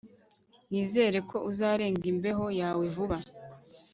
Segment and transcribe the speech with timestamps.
[0.69, 3.17] Nizere ko uzarenga imbeho yawe vuba